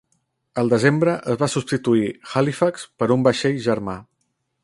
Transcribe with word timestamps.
El 0.61 0.69
desembre 0.73 1.13
es 1.33 1.37
va 1.41 1.49
substituir 1.57 2.09
"Halifax" 2.33 2.87
per 3.03 3.11
un 3.19 3.29
vaixell 3.31 3.63
germà. 3.69 3.99